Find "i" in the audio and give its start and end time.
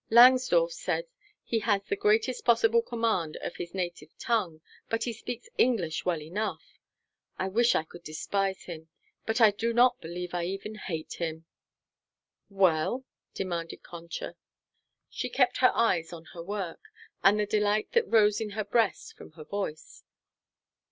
7.37-7.47, 7.75-7.83, 9.39-9.51, 10.33-10.45